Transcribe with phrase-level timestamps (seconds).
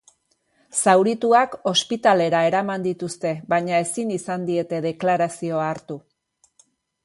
[0.77, 6.03] Zaurituak ospitalera eraman dituzte baina ezin izan diete deklarazioa hartu.